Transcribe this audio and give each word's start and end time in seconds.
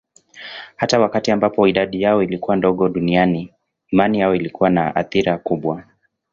Hata 0.75 0.99
wakati 0.99 1.31
ambapo 1.31 1.67
idadi 1.67 2.01
yao 2.01 2.23
ilikuwa 2.23 2.55
ndogo 2.57 2.89
duniani, 2.89 3.53
imani 3.91 4.19
yao 4.19 4.35
ilikuwa 4.35 4.69
na 4.69 4.95
athira 4.95 5.37
kubwa. 5.37 5.83